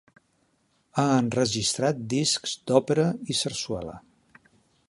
Ha 1.01 1.05
enregistrat 1.17 2.01
discs 2.15 2.57
d'òpera 2.71 3.07
i 3.35 3.39
sarsuela. 3.43 3.99